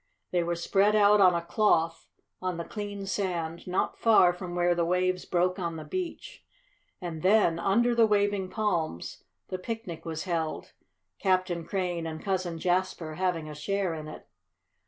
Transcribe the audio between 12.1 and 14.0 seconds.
Cousin Jasper having a share